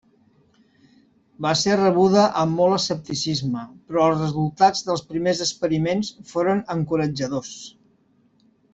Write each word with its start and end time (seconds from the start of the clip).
Va 1.45 1.51
ser 1.63 1.75
rebuda 1.81 2.23
amb 2.45 2.57
molt 2.61 2.79
escepticisme 2.79 3.67
però 3.93 4.07
els 4.09 4.19
resultats 4.25 4.83
dels 4.91 5.07
primers 5.13 5.45
experiments 5.49 6.13
foren 6.35 6.67
encoratjadors. 6.81 7.57